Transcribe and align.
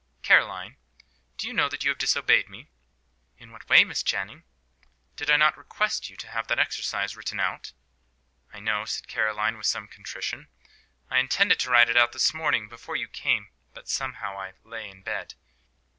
"Caroline, 0.23 0.77
do 1.37 1.45
you 1.45 1.53
know 1.53 1.69
that 1.69 1.83
you 1.83 1.91
have 1.91 1.99
disobeyed 1.99 2.49
me?" 2.49 2.71
"In 3.37 3.51
what 3.51 3.69
way, 3.69 3.83
Miss 3.83 4.01
Channing?" 4.01 4.45
"Did 5.15 5.29
I 5.29 5.37
not 5.37 5.55
request 5.59 6.09
you 6.09 6.17
to 6.17 6.27
have 6.27 6.47
that 6.47 6.57
exercise 6.57 7.15
written 7.15 7.39
out?" 7.39 7.71
"I 8.51 8.59
know," 8.61 8.85
said 8.85 9.07
Caroline, 9.07 9.57
with 9.59 9.67
some 9.67 9.87
contrition. 9.87 10.47
"I 11.11 11.19
intended 11.19 11.59
to 11.59 11.69
write 11.69 11.87
it 11.87 11.97
out 11.97 12.13
this 12.13 12.33
morning 12.33 12.67
before 12.67 12.95
you 12.95 13.07
came; 13.07 13.49
but 13.75 13.87
somehow 13.87 14.41
I 14.41 14.53
lay 14.63 14.89
in 14.89 15.03
bed." 15.03 15.35